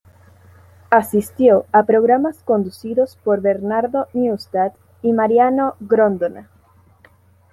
Asistió 0.89 1.67
a 1.71 1.83
programas 1.83 2.41
conducidos 2.41 3.17
por 3.17 3.39
Bernardo 3.39 4.07
Neustadt 4.13 4.73
y 5.03 5.13
Mariano 5.13 5.75
Grondona. 5.79 6.49